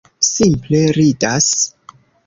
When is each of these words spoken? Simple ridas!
Simple 0.27 0.81
ridas! 0.97 1.55